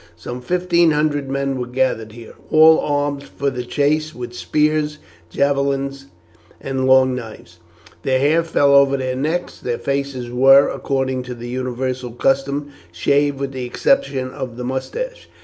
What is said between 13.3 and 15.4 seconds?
with the exception of the moustache.